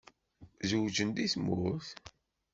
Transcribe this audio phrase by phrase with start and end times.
[0.69, 1.89] Zewǧen deg tmurt?